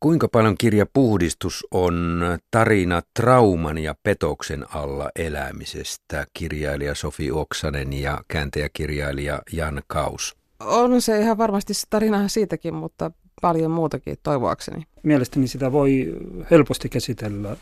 Kuinka 0.00 0.28
paljon 0.28 0.54
kirja 0.58 0.86
Puhdistus 0.92 1.66
on 1.70 2.22
tarina 2.50 3.02
trauman 3.14 3.78
ja 3.78 3.94
petoksen 4.02 4.64
alla 4.74 5.10
elämisestä, 5.16 6.26
kirjailija 6.34 6.94
Sofi 6.94 7.30
Oksanen 7.30 7.92
ja 7.92 8.20
kääntäjäkirjailija 8.28 9.42
Jan 9.52 9.82
Kaus? 9.86 10.36
On 10.60 11.02
se 11.02 11.20
ihan 11.20 11.38
varmasti 11.38 11.74
se 11.74 11.86
tarina 11.90 12.28
siitäkin, 12.28 12.74
mutta 12.74 13.10
paljon 13.40 13.70
muutakin 13.70 14.16
toivoakseni. 14.22 14.86
Mielestäni 15.02 15.48
sitä 15.48 15.72
voi 15.72 16.16
helposti 16.50 16.88
käsitellä 16.88 17.56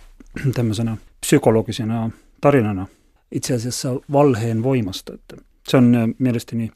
tämmöisenä 0.54 0.96
psykologisena 1.20 2.10
tarinana 2.40 2.86
itse 3.32 3.54
asiassa 3.54 3.88
valheen 4.12 4.62
voimasta. 4.62 5.14
Että 5.14 5.36
se 5.68 5.76
on 5.76 6.14
mielestäni, 6.18 6.70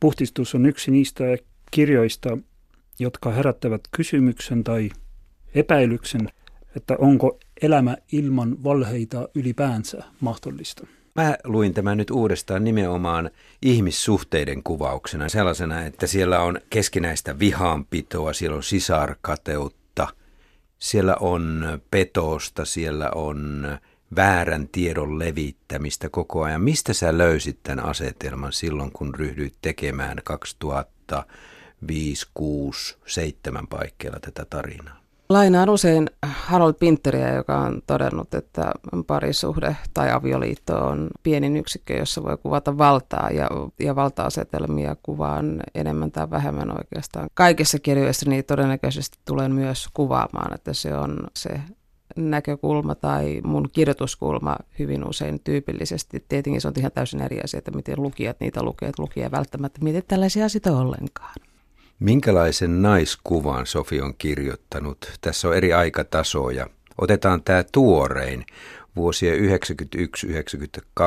puhdistus 0.00 0.54
on 0.54 0.66
yksi 0.66 0.90
niistä 0.90 1.24
kirjoista, 1.70 2.38
jotka 2.98 3.30
herättävät 3.30 3.80
kysymyksen 3.96 4.64
tai 4.64 4.90
epäilyksen, 5.54 6.28
että 6.76 6.96
onko 6.98 7.38
elämä 7.62 7.96
ilman 8.12 8.64
valheita 8.64 9.28
ylipäänsä 9.34 10.04
mahdollista. 10.20 10.86
Mä 11.14 11.36
luin 11.44 11.74
tämän 11.74 11.98
nyt 11.98 12.10
uudestaan 12.10 12.64
nimenomaan 12.64 13.30
ihmissuhteiden 13.62 14.62
kuvauksena 14.62 15.28
sellaisena, 15.28 15.84
että 15.84 16.06
siellä 16.06 16.40
on 16.40 16.60
keskinäistä 16.70 17.38
vihaanpitoa, 17.38 18.32
siellä 18.32 18.56
on 18.56 18.62
sisarkateutta, 18.62 20.08
siellä 20.78 21.16
on 21.20 21.64
petosta, 21.90 22.64
siellä 22.64 23.10
on 23.14 23.66
väärän 24.16 24.68
tiedon 24.68 25.18
levittämistä 25.18 26.08
koko 26.08 26.42
ajan. 26.42 26.60
Mistä 26.60 26.92
sä 26.92 27.18
löysit 27.18 27.58
tämän 27.62 27.84
asetelman 27.84 28.52
silloin, 28.52 28.92
kun 28.92 29.14
ryhdyit 29.14 29.54
tekemään 29.62 30.18
2005, 30.24 32.26
6, 32.34 32.96
7 33.06 33.66
paikkeilla 33.66 34.20
tätä 34.20 34.46
tarinaa? 34.50 35.01
Lainaan 35.32 35.70
usein 35.70 36.10
Harold 36.26 36.74
Pinteriä, 36.74 37.34
joka 37.34 37.58
on 37.58 37.82
todennut, 37.86 38.34
että 38.34 38.72
parisuhde 39.06 39.76
tai 39.94 40.12
avioliitto 40.12 40.78
on 40.78 41.10
pienin 41.22 41.56
yksikkö, 41.56 41.94
jossa 41.94 42.22
voi 42.22 42.38
kuvata 42.38 42.78
valtaa 42.78 43.30
ja, 43.30 43.48
ja 43.80 43.96
valta-asetelmia 43.96 44.96
kuvaan 45.02 45.62
enemmän 45.74 46.12
tai 46.12 46.30
vähemmän 46.30 46.70
oikeastaan. 46.70 47.28
Kaikissa 47.34 47.78
kirjoissa 47.78 48.30
niin 48.30 48.44
todennäköisesti 48.44 49.18
tulen 49.24 49.52
myös 49.52 49.88
kuvaamaan, 49.94 50.54
että 50.54 50.72
se 50.72 50.94
on 50.94 51.26
se 51.36 51.60
näkökulma 52.16 52.94
tai 52.94 53.40
mun 53.44 53.68
kirjoituskulma 53.72 54.56
hyvin 54.78 55.08
usein 55.08 55.40
tyypillisesti. 55.44 56.24
Tietenkin 56.28 56.60
se 56.60 56.68
on 56.68 56.74
ihan 56.78 56.92
täysin 56.92 57.20
eri 57.20 57.40
asia, 57.44 57.58
että 57.58 57.70
miten 57.70 58.02
lukijat 58.02 58.40
niitä 58.40 58.62
lukee, 58.62 58.88
että 58.88 59.02
lukija 59.02 59.30
välttämättä 59.30 59.80
mieti 59.82 60.02
tällaisia 60.08 60.44
asioita 60.44 60.78
ollenkaan. 60.78 61.34
Minkälaisen 62.02 62.82
naiskuvan 62.82 63.66
Sofi 63.66 64.00
on 64.00 64.14
kirjoittanut? 64.18 65.12
Tässä 65.20 65.48
on 65.48 65.56
eri 65.56 65.72
aikatasoja. 65.72 66.66
Otetaan 66.98 67.42
tämä 67.42 67.64
tuorein 67.72 68.46
vuosien 68.96 69.38
91-92 69.38 71.04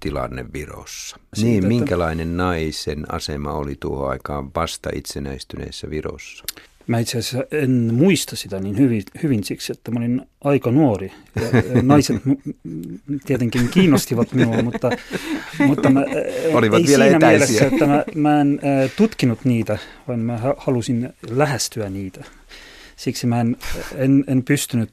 tilanne 0.00 0.44
Virossa. 0.52 1.16
Siitä, 1.34 1.48
niin, 1.48 1.66
minkälainen 1.66 2.36
naisen 2.36 3.14
asema 3.14 3.52
oli 3.52 3.76
tuohon 3.80 4.10
aikaan 4.10 4.50
vasta 4.54 4.90
itsenäistyneessä 4.94 5.90
Virossa? 5.90 6.44
Mä 6.86 6.98
itse 6.98 7.18
asiassa 7.18 7.44
en 7.50 7.94
muista 7.94 8.36
sitä 8.36 8.60
niin 8.60 8.78
hyvin, 8.78 9.02
hyvin 9.22 9.44
siksi, 9.44 9.72
että 9.72 9.90
mä 9.90 10.00
olin 10.00 10.22
aika 10.44 10.70
nuori. 10.70 11.12
Ja 11.36 11.82
naiset 11.82 12.16
tietenkin 13.26 13.68
kiinnostivat 13.68 14.32
minua, 14.32 14.62
mutta, 14.62 14.90
mutta 15.66 15.90
mä, 15.90 16.04
Olivat 16.52 16.80
ei 16.80 16.86
vielä 16.86 17.04
siinä 17.04 17.16
etäisiä. 17.16 17.28
mielessä, 17.28 17.66
että 17.66 17.86
mä, 17.86 18.04
mä 18.14 18.40
en 18.40 18.60
tutkinut 18.96 19.44
niitä, 19.44 19.78
vaan 20.08 20.20
mä 20.20 20.40
halusin 20.56 21.12
lähestyä 21.30 21.90
niitä. 21.90 22.24
Siksi 22.96 23.26
mä 23.26 23.40
en, 23.40 23.56
en, 23.96 24.24
en 24.26 24.42
pystynyt 24.42 24.92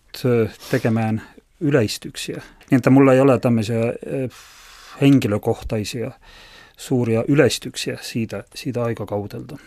tekemään 0.72 1.22
yleistyksiä. 1.60 2.42
Niin, 2.72 2.78
että 2.78 2.90
mulla 2.90 3.14
ei 3.14 3.20
ole 3.20 3.40
tämmöisiä 3.40 3.80
henkilökohtaisia 5.02 6.12
suuria 6.78 7.24
yleistyksiä 7.28 7.98
siitä, 8.02 8.44
siitä 8.56 8.84
aikakautelta. 8.84 9.58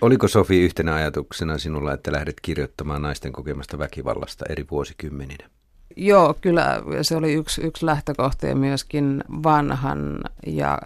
Oliko 0.00 0.28
Sofi 0.28 0.60
yhtenä 0.60 0.94
ajatuksena 0.94 1.58
sinulla, 1.58 1.92
että 1.92 2.12
lähdet 2.12 2.40
kirjoittamaan 2.42 3.02
naisten 3.02 3.32
kokemasta 3.32 3.78
väkivallasta 3.78 4.44
eri 4.48 4.64
vuosikymmeninä? 4.70 5.50
Joo, 5.96 6.34
kyllä 6.40 6.82
se 7.02 7.16
oli 7.16 7.32
yksi, 7.32 7.60
yksi 7.60 7.86
lähtökohta 7.86 8.46
ja 8.46 8.56
myöskin 8.56 9.24
vanhan 9.42 10.20
ja 10.46 10.78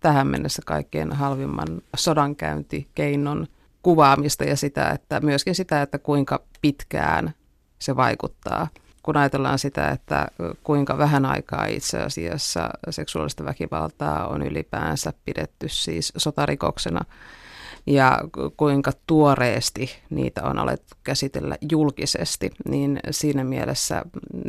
tähän 0.00 0.26
mennessä 0.26 0.62
kaikkein 0.66 1.12
halvimman 1.12 1.82
sodankäyntikeinon 1.96 3.46
kuvaamista 3.82 4.44
ja 4.44 4.56
sitä, 4.56 4.90
että 4.90 5.20
myöskin 5.20 5.54
sitä, 5.54 5.82
että 5.82 5.98
kuinka 5.98 6.42
pitkään 6.60 7.34
se 7.78 7.96
vaikuttaa. 7.96 8.68
Kun 9.02 9.16
ajatellaan 9.16 9.58
sitä, 9.58 9.88
että 9.88 10.28
kuinka 10.64 10.98
vähän 10.98 11.24
aikaa 11.24 11.66
itse 11.66 11.98
asiassa 11.98 12.70
seksuaalista 12.90 13.44
väkivaltaa 13.44 14.28
on 14.28 14.42
ylipäänsä 14.42 15.12
pidetty 15.24 15.68
siis 15.68 16.12
sotarikoksena, 16.16 17.00
ja 17.86 18.18
kuinka 18.56 18.92
tuoreesti 19.06 19.90
niitä 20.10 20.42
on 20.42 20.58
alettu 20.58 20.94
käsitellä 21.04 21.56
julkisesti, 21.70 22.50
niin 22.68 23.00
siinä 23.10 23.44
mielessä 23.44 24.02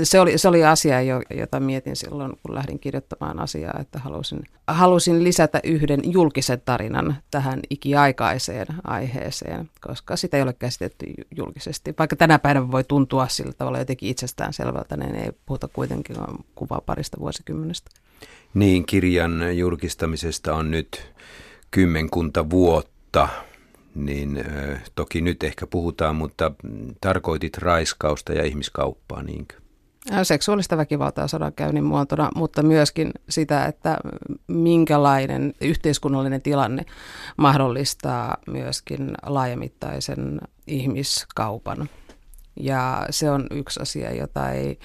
se 0.03 0.19
oli, 0.19 0.37
se 0.37 0.47
oli 0.47 0.65
asia, 0.65 1.01
jota 1.35 1.59
mietin 1.59 1.95
silloin, 1.95 2.33
kun 2.43 2.55
lähdin 2.55 2.79
kirjoittamaan 2.79 3.39
asiaa, 3.39 3.79
että 3.79 3.99
halusin, 3.99 4.43
halusin 4.67 5.23
lisätä 5.23 5.59
yhden 5.63 5.99
julkisen 6.03 6.61
tarinan 6.65 7.15
tähän 7.31 7.59
ikiaikaiseen 7.69 8.67
aiheeseen, 8.83 9.69
koska 9.81 10.15
sitä 10.15 10.37
ei 10.37 10.43
ole 10.43 10.53
käsitetty 10.53 11.05
julkisesti. 11.37 11.93
Vaikka 11.99 12.15
tänä 12.15 12.39
päivänä 12.39 12.71
voi 12.71 12.83
tuntua 12.83 13.27
sillä 13.27 13.53
tavalla 13.53 13.79
jotenkin 13.79 14.09
itsestään 14.09 14.53
selvältä, 14.53 14.97
niin 14.97 15.15
ei 15.15 15.31
puhuta 15.45 15.67
kuitenkin 15.67 16.15
kuvaa 16.55 16.81
parista 16.85 17.19
vuosikymmenestä. 17.19 17.91
Niin, 18.53 18.85
kirjan 18.85 19.57
julkistamisesta 19.57 20.55
on 20.55 20.71
nyt 20.71 21.11
kymmenkunta 21.71 22.49
vuotta 22.49 22.90
mutta 23.11 23.27
niin 23.95 24.43
toki 24.95 25.21
nyt 25.21 25.43
ehkä 25.43 25.67
puhutaan, 25.67 26.15
mutta 26.15 26.51
tarkoitit 27.01 27.57
raiskausta 27.57 28.33
ja 28.33 28.43
ihmiskauppaa, 28.43 29.23
niinkö? 29.23 29.55
Seksuaalista 30.23 30.77
väkivaltaa 30.77 31.27
sodankäynnin 31.27 31.83
muotona, 31.83 32.29
mutta 32.35 32.63
myöskin 32.63 33.11
sitä, 33.29 33.65
että 33.65 33.97
minkälainen 34.47 35.53
yhteiskunnallinen 35.61 36.41
tilanne 36.41 36.85
mahdollistaa 37.37 38.37
myöskin 38.47 39.13
laajamittaisen 39.25 40.41
ihmiskaupan. 40.67 41.89
Ja 42.55 43.05
se 43.09 43.31
on 43.31 43.47
yksi 43.51 43.81
asia, 43.81 44.15
jota 44.15 44.49
ei 44.49 44.79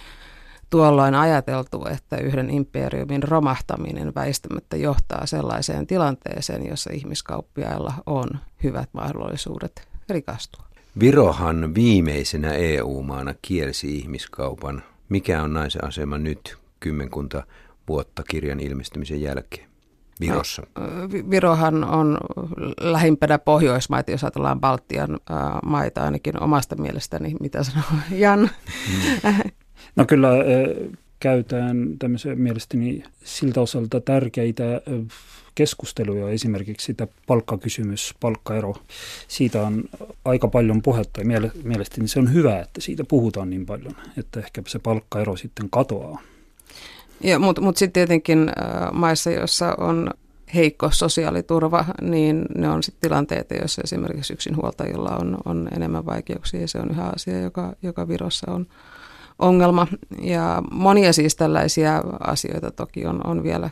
tuolloin 0.71 1.15
ajateltu, 1.15 1.87
että 1.91 2.17
yhden 2.17 2.51
imperiumin 2.51 3.23
romahtaminen 3.23 4.15
väistämättä 4.15 4.77
johtaa 4.77 5.27
sellaiseen 5.27 5.87
tilanteeseen, 5.87 6.67
jossa 6.67 6.91
ihmiskauppiailla 6.93 7.95
on 8.07 8.29
hyvät 8.63 8.89
mahdollisuudet 8.93 9.89
rikastua. 10.09 10.63
Virohan 11.01 11.75
viimeisenä 11.75 12.53
EU-maana 12.53 13.35
kielsi 13.43 13.99
ihmiskaupan. 13.99 14.83
Mikä 15.09 15.43
on 15.43 15.55
naisen 15.55 15.85
asema 15.85 16.19
nyt 16.19 16.57
kymmenkunta 16.81 17.43
vuotta 17.89 18.23
kirjan 18.23 18.61
ilmestymisen 18.61 19.21
jälkeen? 19.21 19.69
Virossa? 20.21 20.63
No, 20.79 20.85
Virohan 21.31 21.85
on 21.85 22.19
lähimpänä 22.81 23.39
Pohjoismaita, 23.39 24.11
jos 24.11 24.25
ajatellaan 24.25 24.61
Baltian 24.61 25.21
maita 25.65 26.05
ainakin 26.05 26.43
omasta 26.43 26.77
mielestäni, 26.77 27.35
mitä 27.41 27.63
sanoo 27.63 27.85
Jan. 28.11 28.41
Mm. 28.41 29.33
No 29.97 30.05
kyllä 30.05 30.29
käytään 31.21 31.99
tämmöisiä 31.99 32.35
mielestäni 32.35 33.03
siltä 33.25 33.61
osalta 33.61 34.01
tärkeitä 34.01 34.65
keskusteluja, 35.55 36.29
esimerkiksi 36.29 36.85
sitä 36.85 37.09
palkkakysymys, 37.27 38.15
palkkaero. 38.21 38.75
Siitä 39.29 39.63
on 39.63 39.85
aika 40.25 40.49
paljon 40.49 40.83
puhetta 40.83 41.21
ja 41.21 41.27
mielestäni 41.65 42.09
se 42.09 42.19
on 42.19 42.33
hyvä, 42.33 42.61
että 42.61 42.81
siitä 42.81 43.05
puhutaan 43.05 43.51
niin 43.51 43.67
paljon, 43.67 43.97
että 44.19 44.41
ehkä 44.41 44.63
se 44.67 44.79
palkkaero 44.79 45.37
sitten 45.37 45.71
katoaa. 45.71 46.21
Mutta 47.39 47.63
mut 47.63 47.77
sitten 47.77 47.93
tietenkin 47.93 48.53
maissa, 48.93 49.31
joissa 49.31 49.75
on 49.79 50.11
heikko 50.55 50.91
sosiaaliturva, 50.93 51.85
niin 52.01 52.45
ne 52.55 52.69
on 52.69 52.83
sitten 52.83 53.11
tilanteita, 53.11 53.55
joissa 53.55 53.83
esimerkiksi 53.85 54.33
yksinhuoltajilla 54.33 55.17
on, 55.21 55.39
on 55.45 55.69
enemmän 55.77 56.07
vaikeuksia 56.07 56.61
ja 56.61 56.69
se 56.69 56.79
on 56.79 56.91
yhä 56.91 57.11
asia, 57.15 57.41
joka, 57.41 57.77
joka 57.83 58.09
Virossa 58.09 58.53
on, 58.53 58.67
ongelma. 59.39 59.87
Ja 60.23 60.63
monia 60.71 61.13
siis 61.13 61.37
tällaisia 61.37 62.03
asioita 62.21 62.71
toki 62.71 63.07
on, 63.07 63.27
on 63.27 63.43
vielä 63.43 63.71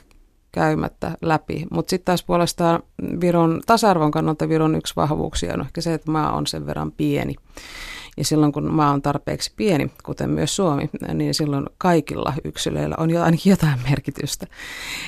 käymättä 0.52 1.16
läpi. 1.22 1.66
Mutta 1.70 1.90
sitten 1.90 2.04
taas 2.04 2.24
puolestaan 2.24 2.82
Viron 3.20 3.60
tasa-arvon 3.66 4.10
kannalta 4.10 4.48
Viron 4.48 4.74
yksi 4.74 4.96
vahvuuksia 4.96 5.54
on 5.54 5.60
ehkä 5.60 5.80
se, 5.80 5.94
että 5.94 6.10
maa 6.10 6.32
on 6.32 6.46
sen 6.46 6.66
verran 6.66 6.92
pieni. 6.92 7.34
Ja 8.16 8.24
silloin 8.24 8.52
kun 8.52 8.74
maa 8.74 8.90
on 8.90 9.02
tarpeeksi 9.02 9.52
pieni, 9.56 9.90
kuten 10.04 10.30
myös 10.30 10.56
Suomi, 10.56 10.90
niin 11.14 11.34
silloin 11.34 11.66
kaikilla 11.78 12.32
yksilöillä 12.44 12.94
on 12.98 13.10
jo 13.10 13.22
ainakin 13.22 13.50
jotain 13.54 13.78
merkitystä. 13.90 14.46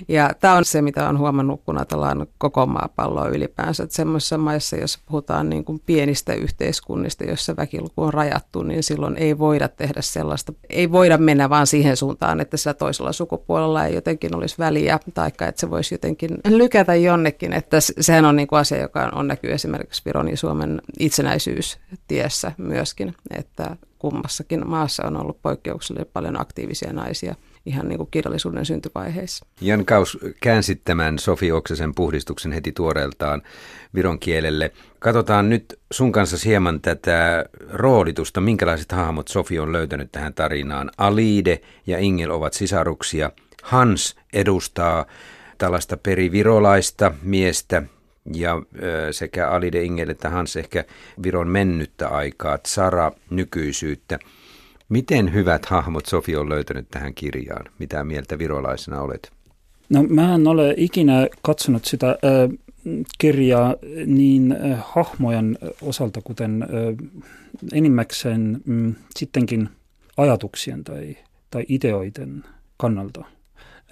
Ja 0.08 0.30
tämä 0.40 0.54
on 0.54 0.64
se, 0.64 0.82
mitä 0.82 1.08
on 1.08 1.18
huomannut, 1.18 1.60
kun 1.64 1.78
ajatellaan 1.78 2.26
koko 2.38 2.66
maapalloa 2.66 3.28
ylipäänsä. 3.28 3.82
Että 3.82 3.96
semmoisissa 3.96 4.38
maissa, 4.38 4.76
jos 4.76 4.98
puhutaan 5.06 5.50
niin 5.50 5.64
kuin 5.64 5.82
pienistä 5.86 6.34
yhteiskunnista, 6.34 7.24
joissa 7.24 7.56
väkiluku 7.56 8.02
on 8.02 8.14
rajattu, 8.14 8.62
niin 8.62 8.82
silloin 8.82 9.16
ei 9.16 9.38
voida 9.38 9.68
tehdä 9.68 10.02
sellaista, 10.02 10.52
ei 10.70 10.92
voida 10.92 11.18
mennä 11.18 11.50
vaan 11.50 11.66
siihen 11.66 11.96
suuntaan, 11.96 12.40
että 12.40 12.56
sillä 12.56 12.74
toisella 12.74 13.12
sukupuolella 13.12 13.84
ei 13.84 13.94
jotenkin 13.94 14.36
olisi 14.36 14.58
väliä, 14.58 15.00
tai 15.14 15.28
että 15.28 15.60
se 15.60 15.70
voisi 15.70 15.94
jotenkin 15.94 16.30
lykätä 16.48 16.94
jonnekin. 16.94 17.52
Että 17.52 17.76
sehän 17.80 18.24
on 18.24 18.36
niin 18.36 18.48
kuin 18.48 18.58
asia, 18.58 18.80
joka 18.80 19.10
on 19.14 19.26
näkyy 19.26 19.52
esimerkiksi 19.52 20.02
Viron 20.04 20.28
ja 20.28 20.36
Suomen 20.36 20.82
itsenäisyystiessä 20.98 22.52
myöskin, 23.04 23.38
että 23.38 23.76
kummassakin 23.98 24.68
maassa 24.68 25.06
on 25.06 25.16
ollut 25.16 25.42
poikkeuksellisen 25.42 26.10
paljon 26.12 26.40
aktiivisia 26.40 26.92
naisia 26.92 27.34
ihan 27.66 27.88
niin 27.88 27.98
kuin 27.98 28.10
kirjallisuuden 28.10 28.66
syntyvaiheissa. 28.66 29.46
Jan 29.60 29.84
Kaus 29.84 30.18
käänsi 30.42 30.76
tämän 30.76 31.18
Sofi 31.18 31.52
Oksesen 31.52 31.94
puhdistuksen 31.94 32.52
heti 32.52 32.72
tuoreeltaan 32.72 33.42
viron 33.94 34.18
kielelle. 34.18 34.72
Katsotaan 34.98 35.48
nyt 35.48 35.78
sun 35.90 36.12
kanssa 36.12 36.36
hieman 36.44 36.80
tätä 36.80 37.44
roolitusta, 37.70 38.40
minkälaiset 38.40 38.92
hahmot 38.92 39.28
Sofi 39.28 39.58
on 39.58 39.72
löytänyt 39.72 40.12
tähän 40.12 40.34
tarinaan. 40.34 40.90
Alide 40.98 41.60
ja 41.86 41.98
Ingel 41.98 42.30
ovat 42.30 42.52
sisaruksia. 42.52 43.30
Hans 43.62 44.16
edustaa 44.32 45.06
tällaista 45.58 45.96
perivirolaista 45.96 47.14
miestä, 47.22 47.82
ja 48.34 48.62
sekä 49.10 49.48
Alide 49.48 49.82
Ingel 49.82 50.08
että 50.08 50.30
Hans 50.30 50.56
ehkä 50.56 50.84
Viron 51.22 51.48
mennyttä 51.48 52.08
aikaa, 52.08 52.58
Sara 52.66 53.12
nykyisyyttä. 53.30 54.18
Miten 54.88 55.34
hyvät 55.34 55.66
hahmot 55.66 56.06
Sofi 56.06 56.36
on 56.36 56.48
löytänyt 56.48 56.86
tähän 56.90 57.14
kirjaan? 57.14 57.64
Mitä 57.78 58.04
mieltä 58.04 58.38
virolaisena 58.38 59.00
olet? 59.00 59.32
No 59.88 60.02
mä 60.02 60.34
en 60.34 60.46
ole 60.46 60.74
ikinä 60.76 61.28
katsonut 61.42 61.84
sitä 61.84 62.18
kirjaa 63.18 63.74
niin 64.06 64.56
hahmojen 64.84 65.58
osalta, 65.82 66.20
kuten 66.24 66.66
enimmäkseen 67.72 68.60
mm, 68.64 68.94
sittenkin 69.16 69.68
ajatuksien 70.16 70.84
tai, 70.84 71.16
tai 71.50 71.64
ideoiden 71.68 72.44
kannalta. 72.76 73.24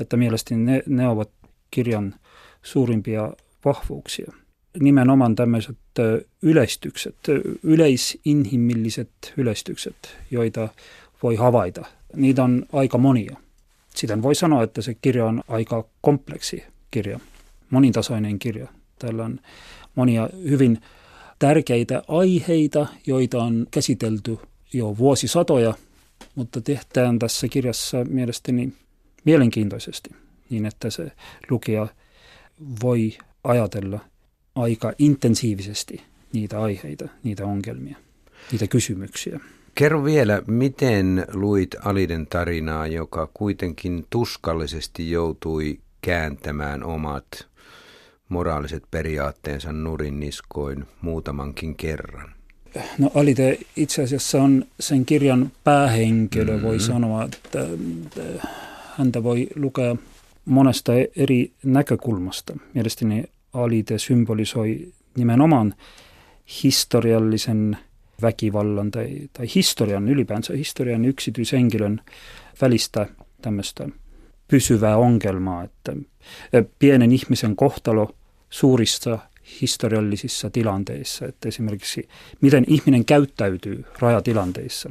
Että 0.01 0.17
mielestäni 0.17 0.65
ne, 0.65 0.83
ne 0.87 1.09
ovat 1.09 1.31
kirjan 1.71 2.15
suurimpia 2.63 3.33
vahvuuksia. 3.65 4.33
Nimenomaan 4.81 5.35
tämmöiset 5.35 5.77
yleistykset, 6.43 7.17
yleisinhimilliset 7.63 9.11
yleistykset, 9.37 10.17
joita 10.31 10.69
voi 11.23 11.37
havaita. 11.37 11.87
Niitä 12.17 12.45
on 12.45 12.67
aika 12.73 12.99
monia. 12.99 13.37
Siten 13.95 14.23
voi 14.23 14.35
sanoa, 14.35 14.63
että 14.63 14.83
se 14.83 14.95
kirja 14.95 15.27
on 15.27 15.43
aika 15.49 15.85
kompleksi 16.01 16.65
kirja, 16.91 17.21
monitasoinen 17.71 18.39
kirja. 18.39 18.69
Täällä 18.99 19.25
on 19.25 19.41
monia 19.95 20.29
hyvin 20.49 20.79
tärkeitä 21.39 22.03
aiheita, 22.09 22.87
joita 23.07 23.43
on 23.43 23.67
käsitelty 23.71 24.39
jo 24.73 24.99
vuosisatoja, 24.99 25.75
mutta 26.35 26.61
tehdään 26.61 27.19
tässä 27.19 27.49
kirjassa 27.49 28.05
mielestäni 28.05 28.73
mielenkiintoisesti, 29.25 30.11
niin 30.51 30.67
että 30.67 30.91
se 30.91 31.13
lukija 31.51 31.87
voi 32.83 33.19
ajatella 33.44 34.00
aika 34.55 34.93
intensiivisesti 34.99 36.02
niitä 36.32 36.62
aiheita, 36.62 37.08
niitä 37.23 37.46
ongelmia, 37.46 37.96
niitä 38.52 38.67
kysymyksiä. 38.67 39.41
Kerro 39.75 40.05
vielä, 40.05 40.43
miten 40.46 41.26
luit 41.32 41.75
Aliden 41.85 42.26
tarinaa, 42.26 42.87
joka 42.87 43.29
kuitenkin 43.35 44.06
tuskallisesti 44.11 45.11
joutui 45.11 45.79
kääntämään 46.02 46.85
omat 46.85 47.26
moraaliset 48.29 48.82
periaatteensa 48.91 49.73
nurin 49.73 50.20
niskoin 50.20 50.85
muutamankin 51.00 51.76
kerran? 51.76 52.35
No 52.99 53.11
Alite 53.14 53.58
itse 53.76 54.02
asiassa 54.02 54.43
on 54.43 54.64
sen 54.81 55.06
kirjan 55.06 55.52
päähenkilö, 55.64 56.52
mm-hmm. 56.52 56.67
voi 56.67 56.81
sanoa, 56.81 57.25
että 57.25 57.67
häntä 58.99 59.23
voi 59.23 59.49
lukea 59.56 59.96
monesta 60.44 60.93
eri 61.17 61.52
näkökulmasta. 61.64 62.56
Mielestäni 62.75 63.25
alite 63.55 63.99
symbolisoi 63.99 64.93
nimenomaan 65.17 65.75
historiallisen 66.62 67.77
väkivallan 68.23 68.91
tai, 68.91 69.19
tai 69.33 69.47
historian, 69.55 70.09
ylipäänsä 70.09 70.53
historian 70.53 71.05
yksityishenkilön 71.05 72.01
välistä 72.61 73.06
tämmöistä 73.43 73.89
pysyvää 74.49 74.97
ongelmaa, 74.97 75.65
että 75.65 75.93
pienen 76.79 77.12
ihmisen 77.12 77.56
kohtalo 77.56 78.15
suurissa 78.51 79.19
historiallisissa 79.61 80.51
tilanteissa, 80.51 81.27
että 81.27 81.49
esimerkiksi 81.49 82.09
miten 82.41 82.65
ihminen 82.67 83.05
käyttäytyy 83.05 83.85
rajatilanteissa. 83.99 84.91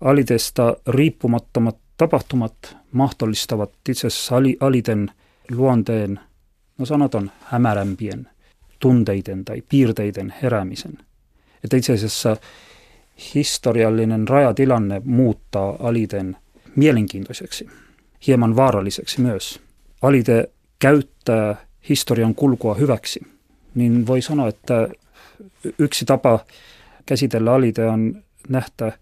Alitesta 0.00 0.76
riippumattomat 0.88 1.76
tapahtumat 1.96 2.76
mahdollistavat 2.92 3.72
itse 3.88 4.06
asiassa 4.06 4.34
aliten 4.60 5.10
luonteen 5.50 6.20
no 6.78 6.86
sanotaan 6.86 7.32
hämärämpien 7.40 8.28
tunteiden 8.78 9.44
tai 9.44 9.62
piirteiden 9.68 10.34
heräämisen. 10.42 10.98
Että 11.64 11.76
itse 11.76 11.92
asiassa 11.92 12.36
historiallinen 13.34 14.28
rajatilanne 14.28 15.02
muuttaa 15.04 15.76
aliten 15.80 16.36
mielenkiintoiseksi, 16.76 17.68
hieman 18.26 18.56
vaaralliseksi 18.56 19.20
myös. 19.20 19.60
Alite 20.02 20.50
käyttää 20.78 21.66
historian 21.88 22.34
kulkua 22.34 22.74
hyväksi, 22.74 23.20
niin 23.74 24.06
voi 24.06 24.22
sanoa, 24.22 24.48
että 24.48 24.88
yksi 25.78 26.04
tapa 26.04 26.44
käsitellä 27.06 27.54
alite 27.54 27.86
on 27.86 28.22
nähdä 28.48 28.98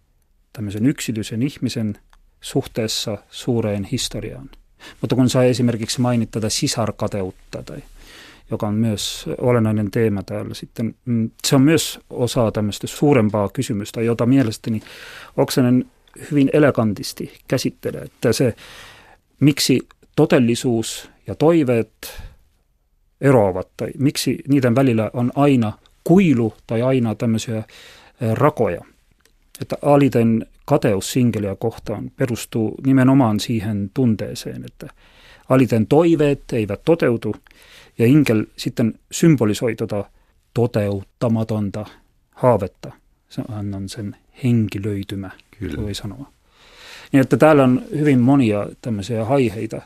tämmöisen 0.52 0.86
yksityisen 0.86 1.42
ihmisen 1.42 1.98
suhteessa 2.40 3.18
suureen 3.30 3.84
historiaan. 3.84 4.50
Mutta 5.00 5.16
kun 5.16 5.30
sai 5.30 5.48
esimerkiksi 5.48 6.00
mainit 6.00 6.30
tätä 6.30 6.48
sisarkateutta, 6.48 7.62
tai, 7.62 7.78
joka 8.50 8.66
on 8.66 8.74
myös 8.74 9.24
olennainen 9.38 9.90
teema 9.90 10.22
täällä 10.22 10.54
sitten, 10.54 10.94
mm, 11.04 11.30
se 11.44 11.56
on 11.56 11.62
myös 11.62 12.00
osa 12.10 12.52
tämmöistä 12.52 12.86
suurempaa 12.86 13.48
kysymystä, 13.48 14.02
jota 14.02 14.26
mielestäni 14.26 14.82
Oksanen 15.36 15.84
hyvin 16.30 16.50
elegantisti 16.52 17.32
käsittelee, 17.48 18.02
että 18.02 18.32
se, 18.32 18.54
miksi 19.40 19.80
todellisuus 20.16 21.10
ja 21.26 21.34
toiveet 21.34 22.22
eroavat, 23.20 23.68
tai 23.76 23.88
miksi 23.98 24.38
niiden 24.48 24.74
välillä 24.74 25.10
on 25.12 25.32
aina 25.34 25.72
kuilu 26.04 26.54
tai 26.66 26.82
aina 26.82 27.14
tämmöisiä 27.14 27.62
rakoja. 28.32 28.80
Että 29.60 29.76
aliten 29.82 30.46
kateus 30.70 31.12
sinkeliä 31.12 31.56
kohtaan 31.56 32.10
perustuu 32.16 32.74
nimenomaan 32.86 33.40
siihen 33.40 33.90
tunteeseen, 33.94 34.64
että 34.64 34.86
aliten 35.48 35.86
toiveet 35.86 36.42
eivät 36.52 36.80
toteutu 36.84 37.36
ja 37.98 38.06
Inkel 38.06 38.46
sitten 38.56 38.94
symbolisoi 39.12 39.74
tuota 39.74 40.04
toteuttamatonta 40.54 41.86
haavetta. 42.34 42.92
Se 43.28 43.42
on 43.48 43.88
sen 43.88 44.16
henkilöitymä, 44.44 45.30
Kyllä. 45.58 45.82
voi 45.82 45.94
sanoa. 45.94 46.32
Niin 47.12 47.20
että 47.20 47.36
täällä 47.36 47.64
on 47.64 47.82
hyvin 47.98 48.20
monia 48.20 48.66
tämmöisiä 48.82 49.24
haiheita 49.24 49.82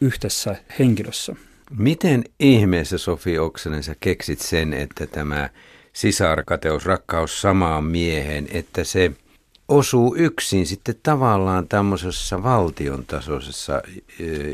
yhdessä 0.00 0.56
henkilössä. 0.78 1.36
Miten 1.78 2.24
ihmeessä 2.40 2.98
Sofi 2.98 3.38
Oksanen 3.38 3.82
sä 3.82 3.94
keksit 4.00 4.38
sen, 4.38 4.72
että 4.72 5.06
tämä 5.06 5.48
sisarkateus, 5.92 6.86
rakkaus 6.86 7.40
samaan 7.40 7.84
miehen, 7.84 8.48
että 8.52 8.84
se– 8.84 9.10
osuu 9.68 10.14
yksin 10.16 10.66
sitten 10.66 10.94
tavallaan 11.02 11.68
tämmöisessä 11.68 12.42
valtion 12.42 13.04
tasoisessa 13.06 13.82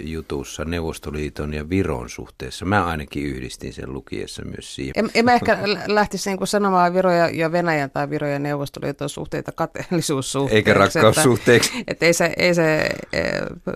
jutussa 0.05 0.65
Neuvostoliiton 0.65 1.55
ja 1.55 1.69
Viron 1.69 2.11
suhteessa. 2.11 2.65
Mä 2.65 2.85
ainakin 2.85 3.25
yhdistin 3.25 3.73
sen 3.73 3.93
lukiessa 3.93 4.45
myös 4.45 4.75
siihen. 4.75 4.93
En, 4.97 5.11
en 5.15 5.25
mä 5.25 5.35
ehkä 5.35 5.59
lähtisi 5.87 6.31
niin 6.31 6.47
sanomaan 6.47 6.95
Viro 6.95 7.13
ja, 7.13 7.29
ja 7.29 7.53
Venäjän 7.53 7.91
tai 7.91 8.11
Viro 8.11 8.27
ja 8.27 8.39
Neuvostoliiton 8.39 9.09
suhteita 9.09 9.53
kateellisuussuhteeksi. 9.53 10.57
Eikä 10.57 10.75
rakkaussuhteeksi. 10.75 11.71
Että, 11.71 11.85
että 11.93 12.07
ei 12.07 12.13
se, 12.13 12.35
ei 12.37 12.55
se, 12.55 12.89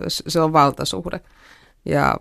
se 0.09 0.41
on 0.41 0.53
valtasuhde 0.53 1.21
ja 1.85 2.15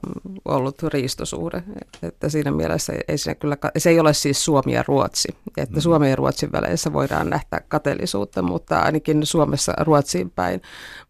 ollut 0.45 0.83
riistosuhde. 0.83 1.63
Että 2.03 2.29
siinä 2.29 2.51
mielessä 2.51 2.93
ei 3.07 3.17
siinä 3.17 3.35
kyllä, 3.35 3.57
se 3.77 3.89
ei 3.89 3.99
ole 3.99 4.13
siis 4.13 4.45
Suomi 4.45 4.73
ja 4.73 4.83
Ruotsi. 4.87 5.29
Että 5.57 5.75
mm. 5.75 5.81
Suomen 5.81 6.09
ja 6.09 6.15
Ruotsin 6.15 6.51
väleissä 6.51 6.93
voidaan 6.93 7.29
nähdä 7.29 7.61
kateellisuutta, 7.67 8.41
mutta 8.41 8.79
ainakin 8.79 9.25
Suomessa 9.25 9.73
Ruotsiin 9.79 10.29
päin. 10.29 10.61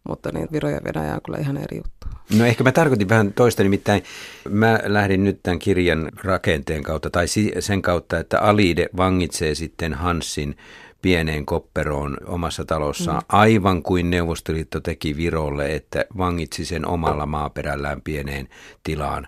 Mutta 0.08 0.30
niin 0.32 0.48
Viro 0.52 0.68
ja 0.68 0.80
Venäjä 0.84 1.14
on 1.14 1.20
kyllä 1.24 1.38
ihan 1.38 1.56
eri 1.56 1.76
juttu. 1.76 2.06
No 2.38 2.44
ehkä 2.44 2.64
mä 2.64 2.72
tarkoitin 2.72 3.08
vähän 3.08 3.32
toista, 3.32 3.62
nimittäin 3.62 4.02
mä 4.48 4.80
lähdin 4.84 5.24
nyt 5.24 5.40
tämän 5.42 5.58
kirjan 5.58 6.10
rakenteen 6.22 6.82
kautta 6.82 7.10
tai 7.10 7.26
sen 7.58 7.82
kautta, 7.82 8.18
että 8.18 8.40
Alide 8.40 8.88
vangitsee 8.96 9.54
sitten 9.54 9.94
Hansin 9.94 10.56
pieneen 11.04 11.46
kopperoon 11.46 12.16
omassa 12.26 12.64
talossaan, 12.64 13.18
mm. 13.18 13.26
aivan 13.28 13.82
kuin 13.82 14.10
Neuvostoliitto 14.10 14.80
teki 14.80 15.16
Virolle, 15.16 15.74
että 15.74 16.04
vangitsi 16.18 16.64
sen 16.64 16.86
omalla 16.86 17.26
maaperällään 17.26 18.02
pieneen 18.02 18.48
tilaan. 18.82 19.26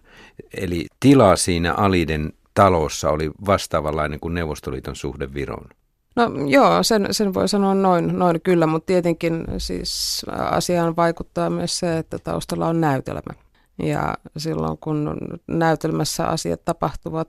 Eli 0.56 0.86
tila 1.00 1.36
siinä 1.36 1.74
Aliden 1.74 2.32
talossa 2.54 3.10
oli 3.10 3.30
vastaavanlainen 3.46 4.20
kuin 4.20 4.34
Neuvostoliiton 4.34 4.96
suhde 4.96 5.34
Viroon. 5.34 5.68
No 6.16 6.30
joo, 6.46 6.82
sen, 6.82 7.06
sen 7.10 7.34
voi 7.34 7.48
sanoa 7.48 7.74
noin, 7.74 8.18
noin 8.18 8.40
kyllä, 8.40 8.66
mutta 8.66 8.86
tietenkin 8.86 9.44
siis 9.58 10.22
asiaan 10.50 10.96
vaikuttaa 10.96 11.50
myös 11.50 11.78
se, 11.78 11.98
että 11.98 12.18
taustalla 12.18 12.66
on 12.66 12.80
näytelmä. 12.80 13.45
Ja 13.78 14.14
silloin 14.36 14.78
kun 14.78 15.16
näytelmässä 15.46 16.26
asiat 16.26 16.64
tapahtuvat 16.64 17.28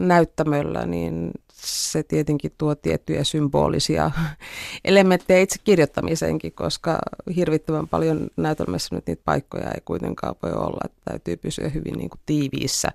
näyttämöllä, 0.00 0.86
niin 0.86 1.30
se 1.52 2.02
tietenkin 2.02 2.52
tuo 2.58 2.74
tiettyjä 2.74 3.24
symbolisia 3.24 4.10
elementtejä 4.84 5.40
itse 5.40 5.58
kirjoittamiseenkin, 5.64 6.52
koska 6.52 6.98
hirvittävän 7.36 7.88
paljon 7.88 8.28
näytelmässä 8.36 8.94
nyt 8.94 9.06
niitä 9.06 9.22
paikkoja 9.24 9.70
ei 9.70 9.80
kuitenkaan 9.84 10.34
voi 10.42 10.52
olla, 10.52 10.80
että 10.84 11.00
täytyy 11.04 11.36
pysyä 11.36 11.68
hyvin 11.68 11.94
niin 11.94 12.10
kuin 12.10 12.20
tiiviissä 12.26 12.88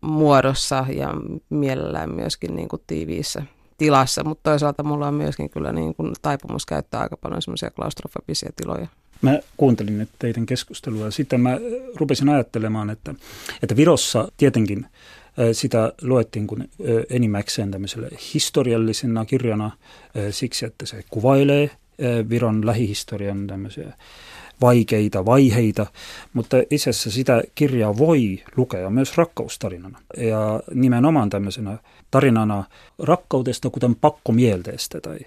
muodossa 0.00 0.86
ja 0.96 1.14
mielellään 1.50 2.14
myöskin 2.14 2.56
niin 2.56 2.68
kuin 2.68 2.82
tiiviissä 2.86 3.42
tilassa, 3.78 4.24
mutta 4.24 4.50
toisaalta 4.50 4.82
mulla 4.82 5.08
on 5.08 5.14
myöskin 5.14 5.50
kyllä 5.50 5.72
niin 5.72 5.94
kuin 5.94 6.12
taipumus 6.22 6.66
käyttää 6.66 7.00
aika 7.00 7.16
paljon 7.16 7.42
semmoisia 7.42 7.70
klaustrofobisia 7.70 8.50
tiloja. 8.56 8.86
Mä 9.24 9.40
kuuntelin 9.56 10.08
teidän 10.18 10.46
keskustelua. 10.46 11.04
Ja 11.04 11.10
sitten 11.10 11.40
mä 11.40 11.58
rupesin 11.96 12.28
ajattelemaan, 12.28 12.90
että, 12.90 13.14
että 13.62 13.76
Virossa 13.76 14.28
tietenkin 14.36 14.86
sitä 15.52 15.92
luettiin 16.02 16.46
kuin 16.46 16.70
enimmäkseen 17.10 17.70
tämmöisellä 17.70 18.08
historiallisena 18.34 19.24
kirjana 19.24 19.70
siksi, 20.30 20.66
että 20.66 20.86
se 20.86 21.04
kuvailee 21.10 21.70
Viron 22.28 22.66
lähihistorian 22.66 23.46
tämmöisiä 23.46 23.92
vaikeita 24.60 25.26
vaiheita, 25.26 25.86
mutta 26.32 26.56
itse 26.70 26.90
asiassa 26.90 27.10
sitä 27.10 27.42
kirjaa 27.54 27.98
voi 27.98 28.42
lukea 28.56 28.90
myös 28.90 29.16
rakkaustarinana. 29.16 29.98
Ja 30.16 30.62
nimenomaan 30.74 31.30
tämmöisenä 31.30 31.78
tarinana 32.10 32.64
rakkaudesta, 32.98 33.70
kuten 33.70 33.94
pakkomielteestä 33.94 35.00
tai 35.00 35.18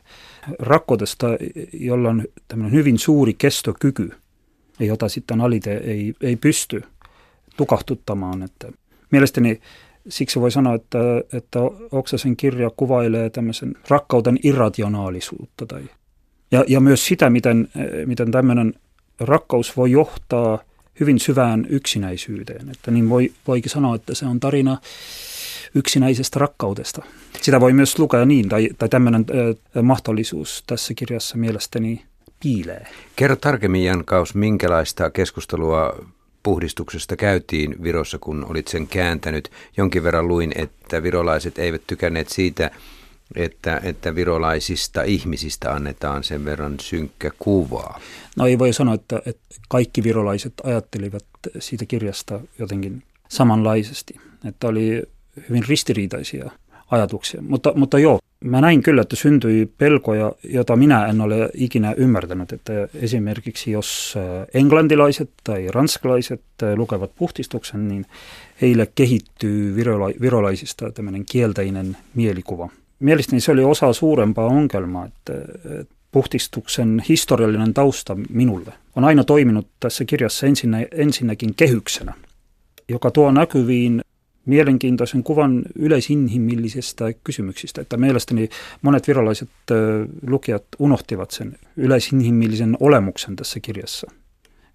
rakkaudesta, 0.60 1.28
jolla 1.74 2.10
on 2.10 2.24
tämmöinen 2.48 2.74
hyvin 2.74 3.00
suuri 3.00 3.34
kestokyky, 3.34 4.12
jota 4.80 5.10
sitten 5.10 5.42
alite 5.42 5.78
ei, 5.78 6.14
ei 6.22 6.36
pysty 6.36 6.82
tukahtuttamaan. 7.58 8.44
Että 8.44 8.72
mielestäni 9.12 9.62
siksi 10.10 10.42
voi 10.42 10.52
sanoa, 10.52 10.76
että, 10.76 11.00
että 11.34 11.60
Oksasen 11.92 12.38
kirja 12.38 12.70
kuvailee 12.78 13.30
tämmöisen 13.30 13.76
rakkauden 13.90 14.40
irrationaalisuutta 14.44 15.66
tai 15.66 15.84
ja, 16.52 16.64
ja 16.68 16.80
myös 16.80 17.06
sitä, 17.06 17.30
miten, 17.30 17.68
miten 18.06 18.32
tämmöinen 18.32 18.74
rakkaus 19.20 19.78
voi 19.78 19.92
johtaa 19.92 20.60
hyvin 21.00 21.20
syvään 21.20 21.66
yksinäisyyteen. 21.70 22.70
Että 22.70 22.92
niin 22.92 23.10
voi, 23.10 23.32
voikin 23.48 23.72
sanoa, 23.72 23.96
että 23.96 24.16
se 24.16 24.26
on 24.26 24.40
tarina 24.40 24.78
yksinäisestä 25.76 26.40
rakkaudesta. 26.40 27.06
Sitä 27.42 27.60
voi 27.60 27.74
myös 27.74 28.00
lukea 28.00 28.26
niin, 28.26 28.50
tai, 28.50 28.70
tai 28.78 28.90
tämmöinen 28.90 29.26
äh, 29.78 29.84
mahdollisuus 29.84 30.64
tässä 30.68 30.94
kirjassa 30.94 31.38
mielestäni 31.38 32.04
piilee. 32.44 32.88
Kerro 33.16 33.36
tarkemmin, 33.36 33.84
Jan 33.84 34.06
Kaus, 34.06 34.36
minkälaista 34.36 35.10
keskustelua 35.10 36.06
puhdistuksesta 36.44 37.16
käytiin 37.16 37.84
Virossa, 37.84 38.18
kun 38.18 38.46
olit 38.50 38.68
sen 38.68 38.88
kääntänyt. 38.88 39.52
Jonkin 39.78 40.04
verran 40.04 40.28
luin, 40.28 40.52
että 40.56 41.04
virolaiset 41.04 41.60
eivät 41.60 41.82
tykänneet 41.88 42.30
siitä, 42.30 42.72
että, 43.36 43.82
että 43.84 44.16
virolaisista 44.16 45.04
ihmisistä 45.04 45.74
annetaan 45.74 46.24
sen 46.24 46.46
verran 46.46 46.76
synkkä 46.80 47.32
kuvaa. 47.40 48.00
No 48.38 48.48
ei 48.48 48.60
voi 48.60 48.74
sanoa, 48.74 48.94
että, 48.94 49.22
että 49.26 49.56
kaikki 49.70 50.04
virolaiset 50.04 50.54
ajattelivat 50.64 51.24
siitä 51.60 51.86
kirjasta 51.86 52.40
jotenkin 52.60 53.04
samanlaisesti. 53.30 54.16
Että 54.46 54.68
oli 54.68 55.04
hyvin 55.50 55.64
ristiriitaisia 55.68 56.52
ajatuksia. 56.92 57.42
Mutta, 57.42 57.74
mutta 57.76 58.00
joo, 58.00 58.20
mä 58.44 58.62
näin 58.62 58.84
kyllä, 58.84 59.02
että 59.02 59.16
syntyi 59.16 59.72
pelkoja, 59.78 60.32
jota 60.44 60.76
minä 60.76 61.06
en 61.06 61.22
ole 61.22 61.50
ikinä 61.54 61.94
ymmärtänyt. 61.98 62.54
Että 62.54 62.74
esimerkiksi 62.96 63.72
jos 63.72 64.14
äh, 64.18 64.48
englantilaiset 64.54 65.30
tai 65.44 65.68
ranskalaiset 65.72 66.42
äh, 66.64 66.74
lukevat 66.76 67.12
puhdistuksen, 67.16 67.88
niin 67.88 68.06
heille 68.62 68.88
kehittyy 68.96 69.76
virola- 69.76 70.22
virolaisista 70.22 70.92
tämmöinen 70.92 71.26
kielteinen 71.32 71.98
mielikuva. 72.16 72.70
Mielestäni 73.00 73.42
se 73.42 73.52
oli 73.52 73.64
osa 73.64 73.94
suurempaa 73.94 74.46
ongelmaa, 74.46 75.06
että 75.06 75.34
puhdistuksen 76.12 77.04
historiallinen 77.10 77.74
tausta 77.74 78.18
minulle 78.30 78.74
on 78.96 79.04
aina 79.04 79.24
toiminut 79.24 79.68
tässä 79.80 80.06
kirjassa 80.06 80.48
ensinnä, 80.48 80.86
ensinnäkin 80.92 81.56
kehyksenä, 81.56 82.14
joka 82.90 83.12
tuo 83.12 83.32
näkyviin 83.32 84.02
mielenkiintoisen 84.46 85.24
kuvan 85.24 85.64
yleisinhimillisestä 85.76 87.14
kysymyksistä. 87.24 87.82
Että 87.82 87.98
mielestäni 87.98 88.50
monet 88.82 89.08
viralliset 89.08 89.50
lukijat 90.28 90.64
unohtivat 90.80 91.32
sen 91.32 91.58
yleisinhimillisen 91.78 92.78
olemuksen 92.80 93.36
tässä 93.36 93.60
kirjassa. 93.60 94.12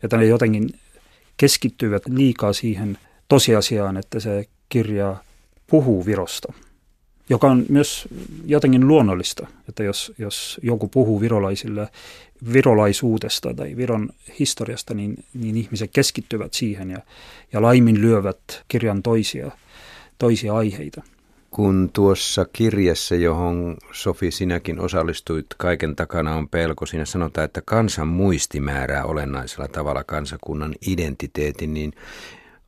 Että 0.02 0.16
ne 0.16 0.26
jotenkin 0.26 0.70
keskittyivät 1.36 2.02
liikaa 2.08 2.52
siihen 2.52 2.98
tosiasiaan, 3.28 3.96
että 3.96 4.20
se 4.20 4.44
kirja 4.68 5.16
puhuu 5.66 6.06
Virosta– 6.06 6.52
joka 7.32 7.50
on 7.50 7.64
myös 7.68 8.08
jotenkin 8.44 8.88
luonnollista, 8.88 9.46
että 9.68 9.82
jos, 9.82 10.12
jos 10.18 10.60
joku 10.62 10.88
puhuu 10.88 11.20
virolaisille 11.20 11.88
virolaisuudesta 12.52 13.54
tai 13.54 13.76
Viron 13.76 14.08
historiasta, 14.38 14.94
niin, 14.94 15.24
niin 15.34 15.56
ihmiset 15.56 15.90
keskittyvät 15.92 16.54
siihen 16.54 16.90
ja, 16.90 16.98
ja 17.52 17.62
laiminlyövät 17.62 18.38
kirjan 18.68 19.02
toisia, 19.02 19.50
toisia 20.18 20.54
aiheita. 20.54 21.02
Kun 21.50 21.90
tuossa 21.92 22.46
kirjassa, 22.52 23.14
johon 23.14 23.76
Sofi 23.92 24.30
sinäkin 24.30 24.80
osallistuit, 24.80 25.46
kaiken 25.56 25.96
takana 25.96 26.34
on 26.34 26.48
pelko, 26.48 26.86
siinä 26.86 27.04
sanotaan, 27.04 27.44
että 27.44 27.62
kansan 27.64 28.08
muisti 28.08 28.60
määrää 28.60 29.04
olennaisella 29.04 29.68
tavalla 29.68 30.04
kansakunnan 30.04 30.74
identiteetin, 30.86 31.74
niin 31.74 31.92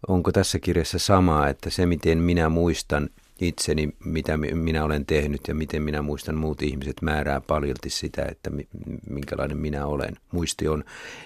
onko 0.09 0.33
tässä 0.33 0.59
kirjassa 0.59 0.99
samaa, 0.99 1.49
että 1.49 1.71
se 1.71 1.87
miten 1.87 2.18
minä 2.18 2.49
muistan 2.49 3.09
itseni, 3.40 3.94
mitä 4.04 4.36
minä 4.36 4.84
olen 4.84 5.06
tehnyt 5.06 5.40
ja 5.48 5.54
miten 5.54 5.82
minä 5.82 6.02
muistan 6.02 6.36
muut 6.36 6.62
ihmiset 6.62 7.02
määrää 7.02 7.40
paljolti 7.40 7.90
sitä, 7.90 8.24
että 8.30 8.50
minkälainen 9.10 9.58
minä 9.58 9.86
olen. 9.86 10.16
Muisti 10.32 10.68
on. 10.68 10.84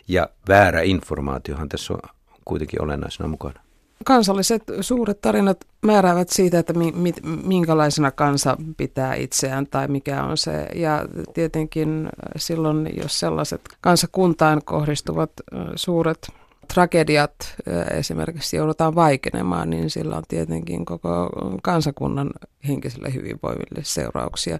Ja 0.09 0.29
väärä 0.49 0.83
informaatiohan 0.83 1.69
tässä 1.69 1.95
on 1.95 2.01
kuitenkin 2.45 2.83
olennaisena 2.83 3.29
mukana. 3.29 3.61
Kansalliset 4.05 4.63
suuret 4.81 5.21
tarinat 5.21 5.59
määräävät 5.83 6.29
siitä, 6.29 6.59
että 6.59 6.73
mi, 6.73 6.93
mi, 6.93 7.13
minkälaisena 7.45 8.11
kansa 8.11 8.57
pitää 8.77 9.15
itseään 9.15 9.67
tai 9.67 9.89
mikä 9.89 10.25
on 10.25 10.37
se. 10.37 10.67
Ja 10.75 11.07
tietenkin 11.35 12.09
silloin, 12.37 12.91
jos 13.03 13.21
sellaiset 13.21 13.61
kansakuntaan 13.81 14.63
kohdistuvat 14.65 15.31
suuret 15.77 16.29
tragediat 16.75 17.55
esimerkiksi 17.91 18.57
joudutaan 18.57 18.95
vaikenemaan, 18.95 19.71
niin 19.71 19.91
sillä 19.91 20.17
on 20.17 20.23
tietenkin 20.29 20.85
koko 20.85 21.31
kansakunnan 21.63 22.31
henkiselle 22.69 23.15
hyvinvoinnille 23.15 23.83
seurauksia. 23.83 24.59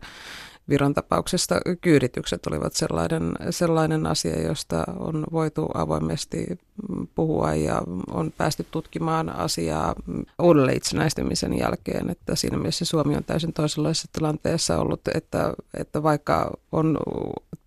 Viron 0.69 0.95
tapauksesta 0.95 1.61
kyyditykset 1.81 2.47
olivat 2.47 2.73
sellainen, 2.73 3.33
sellainen 3.51 4.07
asia, 4.07 4.43
josta 4.43 4.85
on 4.99 5.27
voitu 5.33 5.69
avoimesti 5.75 6.59
puhua 7.15 7.55
ja 7.55 7.83
on 8.11 8.33
päästy 8.37 8.67
tutkimaan 8.71 9.29
asiaa 9.37 9.95
uudelleen 10.43 10.77
itsenäistymisen 10.77 11.59
jälkeen, 11.59 12.11
että 12.11 12.37
siinä 12.37 12.57
mielessä 12.57 12.85
Suomi 12.85 13.17
on 13.17 13.25
täysin 13.25 13.53
toisenlaisessa 13.53 14.09
tilanteessa 14.13 14.79
ollut, 14.79 15.01
että, 15.15 15.55
että 15.75 16.03
vaikka 16.03 16.51
on 16.73 16.99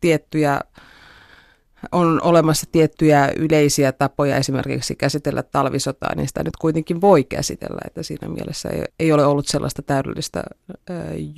tiettyjä 0.01 0.61
on 1.91 2.19
olemassa 2.23 2.65
tiettyjä 2.71 3.31
yleisiä 3.37 3.91
tapoja 3.91 4.37
esimerkiksi 4.37 4.95
käsitellä 4.95 5.43
talvisotaa, 5.43 6.15
niin 6.15 6.27
sitä 6.27 6.43
nyt 6.43 6.57
kuitenkin 6.57 7.01
voi 7.01 7.23
käsitellä, 7.23 7.81
että 7.87 8.03
siinä 8.03 8.29
mielessä 8.29 8.69
ei, 8.69 8.83
ei 8.99 9.11
ole 9.11 9.25
ollut 9.25 9.47
sellaista 9.47 9.81
täydellistä 9.81 10.43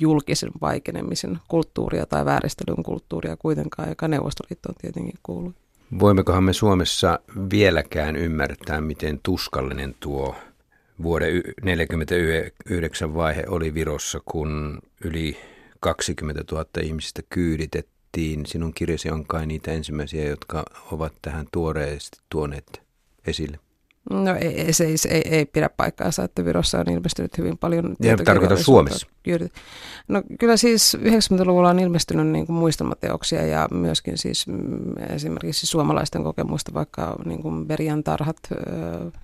julkisen 0.00 0.50
vaikenemisen 0.60 1.38
kulttuuria 1.48 2.06
tai 2.06 2.24
vääristelyn 2.24 2.82
kulttuuria 2.82 3.36
kuitenkaan, 3.36 3.88
joka 3.88 4.08
Neuvostoliittoon 4.08 4.74
tietenkin 4.80 5.18
kuuluu. 5.22 5.54
Voimmekohan 5.98 6.44
me 6.44 6.52
Suomessa 6.52 7.18
vieläkään 7.50 8.16
ymmärtää, 8.16 8.80
miten 8.80 9.20
tuskallinen 9.22 9.94
tuo 10.00 10.34
vuoden 11.02 11.32
1949 11.32 13.14
vaihe 13.14 13.44
oli 13.48 13.74
Virossa, 13.74 14.20
kun 14.24 14.78
yli 15.04 15.36
20 15.80 16.44
000 16.52 16.66
ihmistä 16.82 17.22
kyyditettiin 17.28 17.93
mietittiin, 18.16 18.46
sinun 18.46 18.74
kirjasi 18.74 19.10
on 19.10 19.26
kai 19.26 19.46
niitä 19.46 19.72
ensimmäisiä, 19.72 20.24
jotka 20.24 20.64
ovat 20.92 21.12
tähän 21.22 21.46
tuoreesti 21.52 22.18
tuoneet 22.30 22.82
esille. 23.26 23.58
No 24.10 24.34
ei, 24.40 24.72
se 24.72 24.84
ei, 24.84 24.94
ei, 25.10 25.22
ei 25.30 25.46
pidä 25.46 25.68
paikkaansa, 25.76 26.24
että 26.24 26.44
Virossa 26.44 26.78
on 26.80 26.90
ilmestynyt 26.90 27.38
hyvin 27.38 27.58
paljon 27.58 27.96
Ja 28.02 28.16
tarkoitan 28.16 28.58
Suomessa. 28.58 29.06
No 30.08 30.22
kyllä 30.38 30.56
siis 30.56 30.96
90-luvulla 31.00 31.70
on 31.70 31.78
ilmestynyt 31.78 32.26
niin 32.26 32.46
kuin 32.46 32.56
muistelmateoksia 32.56 33.46
ja 33.46 33.68
myöskin 33.70 34.18
siis 34.18 34.46
mm, 34.46 35.12
esimerkiksi 35.14 35.66
suomalaisten 35.66 36.24
kokemusta, 36.24 36.74
vaikka 36.74 37.16
niin 37.24 37.42
kuin 37.42 37.66
Berian 37.66 38.04
tarhat, 38.04 38.36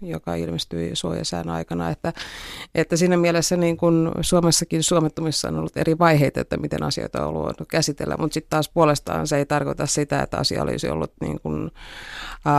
joka 0.02 0.34
ilmestyi 0.34 0.90
suojasään 0.96 1.49
aikana, 1.49 1.90
että, 1.90 2.12
että 2.75 2.96
siinä 2.96 3.16
mielessä 3.16 3.56
niin 3.56 3.76
kuin 3.76 4.10
Suomessakin 4.20 4.82
suomettumissa 4.82 5.49
on 5.49 5.58
ollut 5.58 5.76
eri 5.76 5.99
vaiheita, 5.99 6.40
että 6.40 6.56
miten 6.56 6.82
asioita 6.82 7.26
on 7.26 7.28
ollut 7.28 7.68
käsitellä, 7.68 8.16
mutta 8.16 8.34
sitten 8.34 8.50
taas 8.50 8.68
puolestaan 8.68 9.26
se 9.26 9.37
ei 9.37 9.46
tarkoita 9.46 9.87
sitä, 9.87 10.22
että 10.22 10.37
asia 10.37 10.62
olisi 10.62 10.88
ollut 10.88 11.12
niin 11.20 11.40
kuin, 11.40 11.70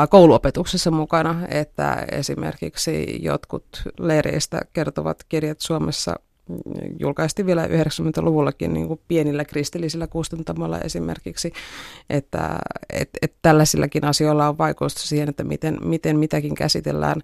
kouluopetuksessa 0.09 0.91
mukana, 0.91 1.47
että 1.47 2.07
esimerkiksi 2.11 3.23
jotkut 3.23 3.65
leireistä 3.99 4.61
kertovat 4.73 5.23
kirjat 5.29 5.59
Suomessa 5.59 6.15
julkaistiin 6.99 7.45
vielä 7.45 7.65
90-luvullakin 7.65 8.73
niin 8.73 8.87
kuin 8.87 8.99
pienillä 9.07 9.45
kristillisillä 9.45 10.07
kustantamoilla 10.07 10.79
esimerkiksi, 10.79 11.53
että 12.09 12.59
et, 12.93 13.09
et 13.21 13.33
tällaisillakin 13.41 14.05
asioilla 14.05 14.49
on 14.49 14.57
vaikutusta 14.57 15.01
siihen, 15.01 15.29
että 15.29 15.43
miten, 15.43 15.77
miten 15.83 16.19
mitäkin 16.19 16.55
käsitellään. 16.55 17.21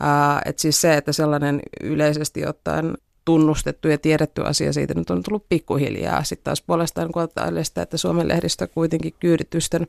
Ää, 0.00 0.42
et 0.44 0.58
siis 0.58 0.80
se, 0.80 0.94
että 0.94 1.12
sellainen 1.12 1.60
yleisesti 1.82 2.46
ottaen 2.46 2.94
tunnustettu 3.28 3.88
ja 3.88 3.98
tiedetty 3.98 4.42
asia 4.44 4.72
siitä 4.72 4.94
nyt 4.94 5.10
on 5.10 5.22
tullut 5.22 5.48
pikkuhiljaa. 5.48 6.24
Sitten 6.24 6.44
taas 6.44 6.62
puolestaan 6.62 7.12
kun 7.12 7.28
sitä, 7.62 7.82
että 7.82 7.96
Suomen 7.96 8.28
lehdistä 8.28 8.66
kuitenkin 8.66 9.14
kyyditysten 9.20 9.86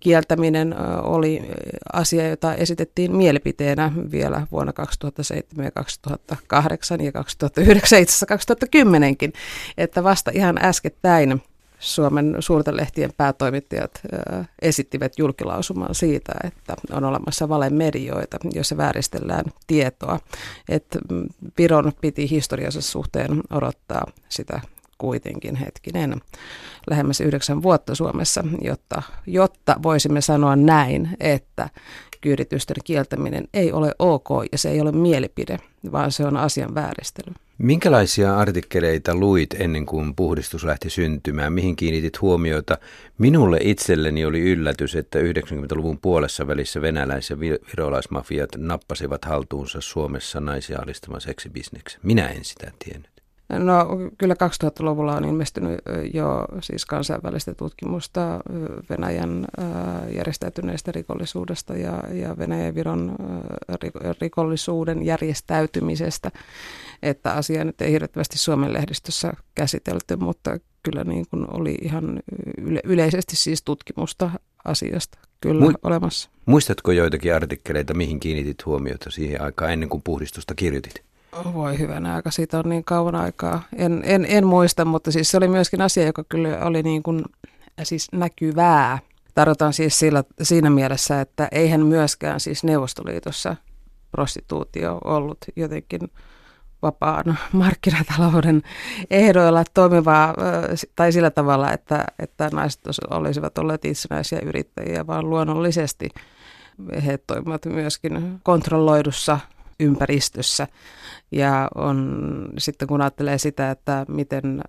kieltäminen 0.00 0.74
oli 1.02 1.42
asia, 1.92 2.28
jota 2.28 2.54
esitettiin 2.54 3.16
mielipiteenä 3.16 3.92
vielä 4.10 4.46
vuonna 4.52 4.72
2007 4.72 5.64
ja 5.64 5.70
2008 5.70 7.04
ja 7.04 7.12
2009 7.12 8.00
itse 8.00 8.24
asiassa 8.26 8.56
2010kin, 8.76 9.32
että 9.78 10.04
vasta 10.04 10.30
ihan 10.34 10.58
äskettäin 10.64 11.42
Suomen 11.78 12.36
suurten 12.40 12.76
lehtien 12.76 13.10
päätoimittajat 13.16 14.00
esittivät 14.62 15.12
julkilausuman 15.18 15.94
siitä, 15.94 16.32
että 16.44 16.74
on 16.92 17.04
olemassa 17.04 17.48
valemedioita, 17.48 18.38
joissa 18.54 18.76
vääristellään 18.76 19.44
tietoa. 19.66 20.20
Että 20.68 20.98
mm, 21.10 21.26
Viron 21.58 21.92
piti 22.00 22.30
historiansa 22.30 22.82
suhteen 22.82 23.42
odottaa 23.50 24.06
sitä 24.28 24.60
kuitenkin 24.98 25.56
hetkinen 25.56 26.20
lähemmäs 26.90 27.20
yhdeksän 27.20 27.62
vuotta 27.62 27.94
Suomessa, 27.94 28.44
jotta, 28.62 29.02
jotta 29.26 29.76
voisimme 29.82 30.20
sanoa 30.20 30.56
näin, 30.56 31.16
että 31.20 31.68
kyyditysten 32.20 32.76
kieltäminen 32.84 33.48
ei 33.54 33.72
ole 33.72 33.94
ok 33.98 34.28
ja 34.52 34.58
se 34.58 34.70
ei 34.70 34.80
ole 34.80 34.92
mielipide, 34.92 35.58
vaan 35.92 36.12
se 36.12 36.24
on 36.24 36.36
asian 36.36 36.74
vääristely. 36.74 37.34
Minkälaisia 37.58 38.36
artikkeleita 38.38 39.14
luit 39.14 39.54
ennen 39.58 39.86
kuin 39.86 40.14
puhdistus 40.16 40.64
lähti 40.64 40.90
syntymään? 40.90 41.52
Mihin 41.52 41.76
kiinnitit 41.76 42.20
huomiota? 42.20 42.78
Minulle 43.18 43.58
itselleni 43.60 44.24
oli 44.24 44.40
yllätys, 44.40 44.96
että 44.96 45.18
90-luvun 45.18 45.98
puolessa 45.98 46.46
välissä 46.46 46.80
venäläis- 46.80 47.30
ja 47.30 47.40
virolaismafiat 47.40 48.50
nappasivat 48.56 49.24
haltuunsa 49.24 49.80
Suomessa 49.80 50.40
naisia 50.40 50.78
alistamaan 50.82 51.20
seksibisneksen. 51.20 52.00
Minä 52.04 52.28
en 52.28 52.44
sitä 52.44 52.72
tiennyt. 52.84 53.18
No 53.48 53.86
kyllä 54.18 54.34
2000-luvulla 54.34 55.16
on 55.16 55.24
ilmestynyt 55.24 55.78
jo 56.14 56.44
siis 56.60 56.86
kansainvälistä 56.86 57.54
tutkimusta 57.54 58.40
Venäjän 58.90 59.46
järjestäytyneestä 60.14 60.92
rikollisuudesta 60.92 61.76
ja, 61.76 62.02
ja 62.12 62.38
Venäjän 62.38 62.74
Viron 62.74 63.16
rikollisuuden 64.20 65.02
järjestäytymisestä, 65.02 66.30
että 67.02 67.32
asia 67.32 67.64
nyt 67.64 67.80
ei 67.80 67.92
hirveästi 67.92 68.38
Suomen 68.38 68.72
lehdistössä 68.72 69.32
käsitelty, 69.54 70.16
mutta 70.16 70.58
kyllä 70.82 71.04
niin 71.04 71.26
kuin 71.30 71.46
oli 71.50 71.78
ihan 71.82 72.20
yle- 72.58 72.80
yleisesti 72.84 73.36
siis 73.36 73.62
tutkimusta 73.62 74.30
asiasta 74.64 75.18
kyllä 75.40 75.66
Mu- 75.66 75.78
olemassa. 75.82 76.30
Muistatko 76.46 76.92
joitakin 76.92 77.34
artikkeleita, 77.34 77.94
mihin 77.94 78.20
kiinnitit 78.20 78.66
huomiota 78.66 79.10
siihen 79.10 79.42
aikaan 79.42 79.72
ennen 79.72 79.88
kuin 79.88 80.02
puhdistusta 80.02 80.54
kirjoitit? 80.54 81.02
Voi 81.54 81.78
hyvänä 81.78 82.14
aika, 82.14 82.30
siitä 82.30 82.58
on 82.58 82.68
niin 82.68 82.84
kauan 82.84 83.14
aikaa. 83.14 83.62
En, 83.76 84.02
en, 84.04 84.26
en 84.28 84.46
muista, 84.46 84.84
mutta 84.84 85.12
siis 85.12 85.30
se 85.30 85.36
oli 85.36 85.48
myöskin 85.48 85.80
asia, 85.80 86.06
joka 86.06 86.24
kyllä 86.28 86.58
oli 86.64 86.82
niin 86.82 87.02
kuin, 87.02 87.24
siis 87.82 88.08
näkyvää. 88.12 88.98
Tarkoitan 89.34 89.72
siis 89.72 89.98
sillä, 89.98 90.24
siinä 90.42 90.70
mielessä, 90.70 91.20
että 91.20 91.48
eihän 91.52 91.86
myöskään 91.86 92.40
siis 92.40 92.64
Neuvostoliitossa 92.64 93.56
prostituutio 94.10 94.98
ollut 95.04 95.38
jotenkin 95.56 96.00
vapaan 96.82 97.38
markkinatalouden 97.52 98.62
ehdoilla 99.10 99.64
toimivaa 99.74 100.34
tai 100.96 101.12
sillä 101.12 101.30
tavalla, 101.30 101.72
että, 101.72 102.04
että 102.18 102.50
naiset 102.52 102.80
olisivat 103.10 103.58
olleet 103.58 103.84
itsenäisiä 103.84 104.40
yrittäjiä, 104.40 105.06
vaan 105.06 105.30
luonnollisesti 105.30 106.08
he 107.06 107.18
toimivat 107.18 107.66
myöskin 107.66 108.40
kontrolloidussa 108.42 109.40
ympäristössä. 109.80 110.66
Ja 111.32 111.68
on, 111.74 112.48
sitten 112.58 112.88
kun 112.88 113.00
ajattelee 113.00 113.38
sitä, 113.38 113.70
että 113.70 114.06
miten 114.08 114.62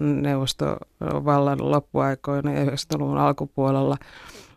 neuvostovallan 0.00 1.70
loppuaikoina 1.70 2.52
ja 2.52 2.64
90-luvun 2.64 3.18
alkupuolella 3.18 3.96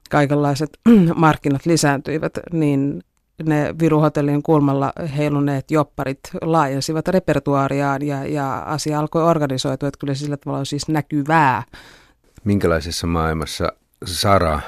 kaikenlaiset 0.10 0.70
markkinat 1.16 1.66
lisääntyivät, 1.66 2.40
niin 2.52 3.04
ne 3.44 3.76
Viruhotellin 3.80 4.44
kulmalla 4.44 4.94
heiluneet 5.18 5.72
jopparit 5.72 6.20
laajensivat 6.42 7.08
repertuariaan 7.08 8.02
ja, 8.02 8.26
ja 8.26 8.60
asia 8.60 9.00
alkoi 9.00 9.24
organisoitua, 9.24 9.90
että 9.90 10.00
kyllä 10.00 10.14
sillä 10.14 10.38
tavalla 10.38 10.60
on 10.60 10.66
siis 10.66 10.88
näkyvää. 10.88 11.64
Minkälaisessa 12.44 13.08
maailmassa 13.08 13.72
Sara 14.06 14.60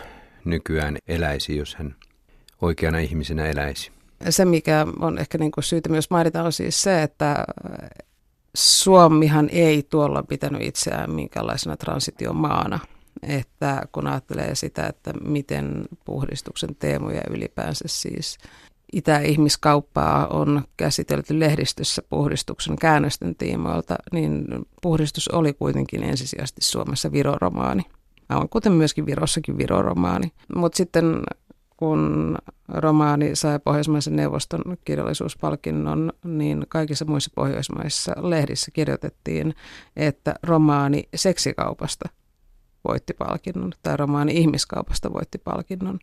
nykyään 0.46 0.98
eläisi, 1.08 1.58
jos 1.58 1.76
hän 1.76 1.96
oikeana 2.62 3.00
ihmisenä 3.00 3.46
eläisi? 3.46 3.92
se, 4.30 4.46
mikä 4.46 4.88
on 5.00 5.18
ehkä 5.18 5.38
niin 5.38 5.52
kuin 5.52 5.64
syytä 5.64 5.90
myös 5.90 6.10
mainita, 6.10 6.44
on 6.44 6.54
siis 6.54 6.82
se, 6.82 7.04
että 7.04 7.46
Suomihan 8.56 9.50
ei 9.52 9.84
tuolla 9.84 10.24
pitänyt 10.24 10.62
itseään 10.62 11.12
minkälaisena 11.12 11.78
transitiomaana. 11.78 12.80
Että 13.24 13.82
kun 13.92 14.08
ajattelee 14.08 14.56
sitä, 14.56 14.88
että 14.88 15.14
miten 15.14 15.86
puhdistuksen 16.06 16.76
teemoja 16.76 17.22
ylipäänsä 17.30 17.86
siis 17.88 18.38
itä-ihmiskauppaa 18.94 20.28
on 20.28 20.62
käsitelty 20.78 21.40
lehdistössä 21.40 22.02
puhdistuksen 22.10 22.76
käännösten 22.76 23.36
tiimoilta, 23.36 23.96
niin 24.14 24.46
puhdistus 24.82 25.28
oli 25.28 25.54
kuitenkin 25.54 26.04
ensisijaisesti 26.04 26.62
Suomessa 26.62 27.12
viroromaani. 27.12 27.84
On 28.30 28.50
kuten 28.50 28.72
myöskin 28.72 29.06
Virossakin 29.06 29.58
viroromaani. 29.58 30.32
Mutta 30.56 30.78
sitten 30.78 31.24
kun 31.78 32.36
romaani 32.68 33.36
sai 33.36 33.60
Pohjoismaisen 33.60 34.16
neuvoston 34.16 34.62
kirjallisuuspalkinnon, 34.86 36.14
niin 36.24 36.66
kaikissa 36.70 37.06
muissa 37.06 37.32
pohjoismaissa 37.36 38.14
lehdissä 38.18 38.72
kirjoitettiin, 38.72 39.56
että 39.96 40.36
romaani 40.44 41.10
seksikaupasta 41.16 42.10
voitti 42.88 43.14
palkinnon 43.14 43.72
tai 43.84 43.98
romaani 43.98 44.32
ihmiskaupasta 44.38 45.14
voitti 45.14 45.38
palkinnon. 45.38 46.00